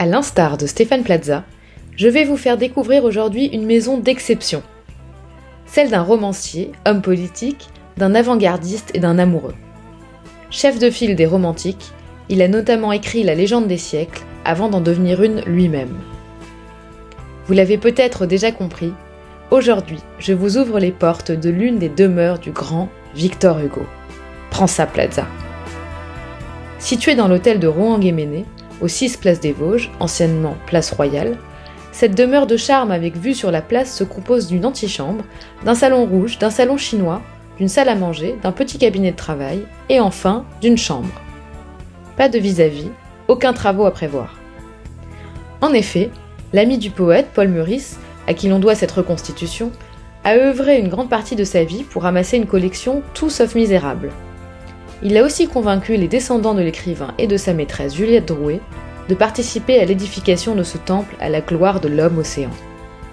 À 0.00 0.06
l'instar 0.06 0.58
de 0.58 0.66
Stéphane 0.66 1.02
Plaza, 1.02 1.42
je 1.96 2.06
vais 2.06 2.22
vous 2.22 2.36
faire 2.36 2.56
découvrir 2.56 3.02
aujourd'hui 3.02 3.46
une 3.46 3.66
maison 3.66 3.98
d'exception. 3.98 4.62
Celle 5.66 5.90
d'un 5.90 6.02
romancier, 6.02 6.70
homme 6.86 7.02
politique, 7.02 7.68
d'un 7.96 8.14
avant-gardiste 8.14 8.92
et 8.94 9.00
d'un 9.00 9.18
amoureux. 9.18 9.56
Chef 10.50 10.78
de 10.78 10.88
file 10.88 11.16
des 11.16 11.26
romantiques, 11.26 11.90
il 12.28 12.42
a 12.42 12.46
notamment 12.46 12.92
écrit 12.92 13.24
La 13.24 13.34
légende 13.34 13.66
des 13.66 13.76
siècles 13.76 14.22
avant 14.44 14.68
d'en 14.68 14.80
devenir 14.80 15.20
une 15.20 15.40
lui-même. 15.40 15.98
Vous 17.48 17.54
l'avez 17.54 17.76
peut-être 17.76 18.24
déjà 18.24 18.52
compris, 18.52 18.92
aujourd'hui 19.50 19.98
je 20.20 20.32
vous 20.32 20.58
ouvre 20.58 20.78
les 20.78 20.92
portes 20.92 21.32
de 21.32 21.50
l'une 21.50 21.80
des 21.80 21.88
demeures 21.88 22.38
du 22.38 22.52
grand 22.52 22.88
Victor 23.16 23.58
Hugo. 23.58 23.82
Prends 24.50 24.68
ça, 24.68 24.86
Plaza. 24.86 25.26
Situé 26.78 27.16
dans 27.16 27.26
l'hôtel 27.26 27.58
de 27.58 27.66
Rouen-Guéméné, 27.66 28.44
au 28.80 28.88
6 28.88 29.16
Place 29.16 29.40
des 29.40 29.52
Vosges, 29.52 29.90
anciennement 30.00 30.56
Place 30.66 30.92
Royale, 30.92 31.36
cette 31.92 32.14
demeure 32.14 32.46
de 32.46 32.56
charme 32.56 32.92
avec 32.92 33.16
vue 33.16 33.34
sur 33.34 33.50
la 33.50 33.62
place 33.62 33.92
se 33.92 34.04
compose 34.04 34.46
d'une 34.46 34.64
antichambre, 34.64 35.24
d'un 35.64 35.74
salon 35.74 36.04
rouge, 36.06 36.38
d'un 36.38 36.50
salon 36.50 36.76
chinois, 36.76 37.22
d'une 37.56 37.68
salle 37.68 37.88
à 37.88 37.96
manger, 37.96 38.36
d'un 38.42 38.52
petit 38.52 38.78
cabinet 38.78 39.10
de 39.10 39.16
travail 39.16 39.64
et 39.88 39.98
enfin 39.98 40.44
d'une 40.60 40.78
chambre. 40.78 41.20
Pas 42.16 42.28
de 42.28 42.38
vis-à-vis, 42.38 42.90
aucun 43.26 43.52
travaux 43.52 43.84
à 43.84 43.90
prévoir. 43.90 44.36
En 45.60 45.72
effet, 45.72 46.10
l'ami 46.52 46.78
du 46.78 46.90
poète, 46.90 47.30
Paul 47.34 47.48
Meurice, 47.48 47.98
à 48.28 48.34
qui 48.34 48.48
l'on 48.48 48.60
doit 48.60 48.76
cette 48.76 48.92
reconstitution, 48.92 49.72
a 50.22 50.34
œuvré 50.34 50.78
une 50.78 50.88
grande 50.88 51.10
partie 51.10 51.36
de 51.36 51.44
sa 51.44 51.64
vie 51.64 51.82
pour 51.82 52.06
amasser 52.06 52.36
une 52.36 52.46
collection 52.46 53.02
tout 53.14 53.30
sauf 53.30 53.54
misérable. 53.54 54.12
Il 55.02 55.16
a 55.16 55.22
aussi 55.22 55.46
convaincu 55.46 55.96
les 55.96 56.08
descendants 56.08 56.54
de 56.54 56.62
l'écrivain 56.62 57.14
et 57.18 57.28
de 57.28 57.36
sa 57.36 57.54
maîtresse 57.54 57.94
Juliette 57.94 58.26
Drouet 58.26 58.60
de 59.08 59.14
participer 59.14 59.78
à 59.78 59.84
l'édification 59.84 60.56
de 60.56 60.64
ce 60.64 60.76
temple 60.76 61.14
à 61.20 61.28
la 61.28 61.40
gloire 61.40 61.80
de 61.80 61.88
l'homme 61.88 62.18
océan. 62.18 62.50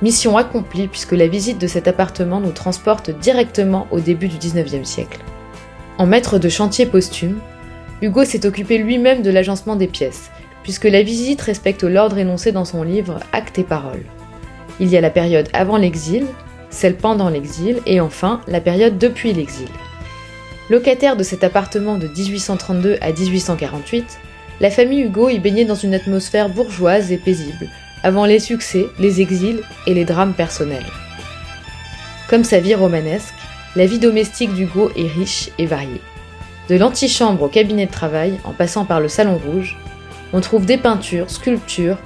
Mission 0.00 0.36
accomplie 0.36 0.88
puisque 0.88 1.12
la 1.12 1.28
visite 1.28 1.60
de 1.60 1.66
cet 1.66 1.86
appartement 1.86 2.40
nous 2.40 2.52
transporte 2.52 3.10
directement 3.10 3.86
au 3.90 4.00
début 4.00 4.28
du 4.28 4.38
19e 4.38 4.84
siècle. 4.84 5.20
En 5.98 6.06
maître 6.06 6.38
de 6.38 6.48
chantier 6.48 6.86
posthume, 6.86 7.38
Hugo 8.02 8.24
s'est 8.24 8.46
occupé 8.46 8.78
lui-même 8.78 9.22
de 9.22 9.30
l'agencement 9.30 9.76
des 9.76 9.86
pièces, 9.86 10.30
puisque 10.62 10.84
la 10.84 11.02
visite 11.02 11.42
respecte 11.42 11.84
l'ordre 11.84 12.18
énoncé 12.18 12.50
dans 12.50 12.64
son 12.64 12.82
livre 12.82 13.20
Actes 13.32 13.58
et 13.58 13.64
paroles. 13.64 14.04
Il 14.80 14.88
y 14.88 14.96
a 14.96 15.00
la 15.00 15.10
période 15.10 15.48
avant 15.52 15.76
l'exil, 15.76 16.26
celle 16.70 16.96
pendant 16.96 17.28
l'exil 17.28 17.80
et 17.86 18.00
enfin 18.00 18.40
la 18.48 18.60
période 18.60 18.98
depuis 18.98 19.32
l'exil. 19.32 19.68
Locataire 20.70 21.16
de 21.16 21.22
cet 21.22 21.44
appartement 21.44 21.98
de 21.98 22.06
1832 22.06 22.96
à 23.02 23.12
1848, 23.12 24.18
la 24.60 24.70
famille 24.70 25.02
Hugo 25.02 25.28
y 25.28 25.38
baignait 25.38 25.66
dans 25.66 25.74
une 25.74 25.92
atmosphère 25.92 26.48
bourgeoise 26.48 27.12
et 27.12 27.18
paisible, 27.18 27.68
avant 28.02 28.24
les 28.24 28.38
succès, 28.38 28.86
les 28.98 29.20
exils 29.20 29.62
et 29.86 29.92
les 29.92 30.06
drames 30.06 30.32
personnels. 30.32 30.86
Comme 32.30 32.44
sa 32.44 32.60
vie 32.60 32.74
romanesque, 32.74 33.34
la 33.76 33.84
vie 33.84 33.98
domestique 33.98 34.54
d'Hugo 34.54 34.90
est 34.96 35.08
riche 35.08 35.50
et 35.58 35.66
variée. 35.66 36.00
De 36.70 36.76
l'antichambre 36.76 37.42
au 37.42 37.48
cabinet 37.48 37.84
de 37.84 37.90
travail, 37.90 38.38
en 38.44 38.52
passant 38.52 38.86
par 38.86 39.00
le 39.00 39.08
salon 39.08 39.36
rouge, 39.36 39.76
on 40.32 40.40
trouve 40.40 40.64
des 40.64 40.78
peintures, 40.78 41.28
sculptures, 41.28 41.98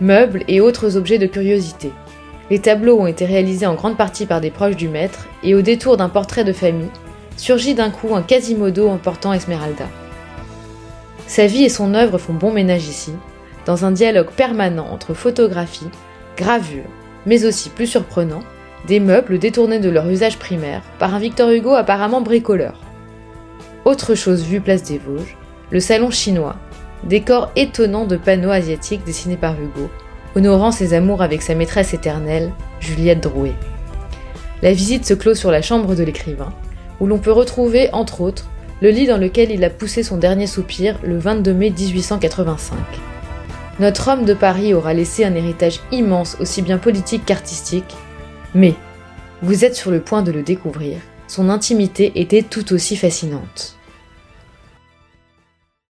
meubles 0.00 0.42
et 0.48 0.62
autres 0.62 0.96
objets 0.96 1.18
de 1.18 1.26
curiosité. 1.26 1.92
Les 2.48 2.60
tableaux 2.60 2.98
ont 2.98 3.06
été 3.06 3.26
réalisés 3.26 3.66
en 3.66 3.74
grande 3.74 3.98
partie 3.98 4.24
par 4.24 4.40
des 4.40 4.50
proches 4.50 4.76
du 4.76 4.88
maître, 4.88 5.26
et 5.42 5.54
au 5.54 5.60
détour 5.60 5.98
d'un 5.98 6.08
portrait 6.08 6.44
de 6.44 6.52
famille, 6.54 6.88
surgit 7.36 7.74
d'un 7.74 7.90
coup 7.90 8.14
un 8.14 8.22
Quasimodo 8.22 8.88
emportant 8.88 9.32
Esmeralda. 9.32 9.86
Sa 11.26 11.46
vie 11.46 11.64
et 11.64 11.68
son 11.68 11.94
œuvre 11.94 12.18
font 12.18 12.34
bon 12.34 12.52
ménage 12.52 12.86
ici, 12.86 13.12
dans 13.64 13.84
un 13.84 13.90
dialogue 13.90 14.30
permanent 14.30 14.86
entre 14.90 15.12
photographie, 15.12 15.88
gravure, 16.36 16.84
mais 17.26 17.44
aussi 17.44 17.68
plus 17.68 17.86
surprenant, 17.86 18.42
des 18.86 19.00
meubles 19.00 19.38
détournés 19.38 19.80
de 19.80 19.90
leur 19.90 20.08
usage 20.08 20.38
primaire 20.38 20.82
par 20.98 21.14
un 21.14 21.18
Victor 21.18 21.50
Hugo 21.50 21.74
apparemment 21.74 22.20
bricoleur. 22.20 22.80
Autre 23.84 24.14
chose 24.14 24.44
vue 24.44 24.60
place 24.60 24.84
des 24.84 24.98
Vosges, 24.98 25.36
le 25.70 25.80
salon 25.80 26.10
chinois, 26.10 26.56
décor 27.04 27.50
étonnant 27.56 28.04
de 28.04 28.16
panneaux 28.16 28.50
asiatiques 28.50 29.04
dessinés 29.04 29.36
par 29.36 29.54
Hugo, 29.54 29.90
honorant 30.36 30.70
ses 30.70 30.94
amours 30.94 31.22
avec 31.22 31.42
sa 31.42 31.54
maîtresse 31.54 31.94
éternelle, 31.94 32.52
Juliette 32.78 33.22
Drouet. 33.22 33.54
La 34.62 34.72
visite 34.72 35.04
se 35.04 35.14
clôt 35.14 35.34
sur 35.34 35.50
la 35.50 35.62
chambre 35.62 35.94
de 35.94 36.04
l'écrivain, 36.04 36.52
où 37.00 37.06
l'on 37.06 37.18
peut 37.18 37.32
retrouver, 37.32 37.90
entre 37.92 38.20
autres, 38.20 38.46
le 38.80 38.90
lit 38.90 39.06
dans 39.06 39.18
lequel 39.18 39.50
il 39.50 39.64
a 39.64 39.70
poussé 39.70 40.02
son 40.02 40.16
dernier 40.16 40.46
soupir 40.46 40.98
le 41.02 41.18
22 41.18 41.52
mai 41.54 41.70
1885. 41.70 42.76
Notre 43.78 44.08
homme 44.08 44.24
de 44.24 44.34
Paris 44.34 44.74
aura 44.74 44.94
laissé 44.94 45.24
un 45.24 45.34
héritage 45.34 45.80
immense 45.92 46.36
aussi 46.40 46.62
bien 46.62 46.78
politique 46.78 47.24
qu'artistique, 47.26 47.94
mais, 48.54 48.74
vous 49.42 49.64
êtes 49.64 49.76
sur 49.76 49.90
le 49.90 50.00
point 50.00 50.22
de 50.22 50.32
le 50.32 50.42
découvrir, 50.42 50.98
son 51.28 51.50
intimité 51.50 52.12
était 52.14 52.42
tout 52.42 52.72
aussi 52.72 52.96
fascinante. 52.96 53.75